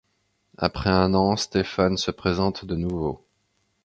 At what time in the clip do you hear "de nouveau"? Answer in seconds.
2.65-3.23